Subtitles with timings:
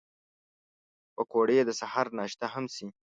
[1.15, 2.87] پکورې د سهر ناشته هم شي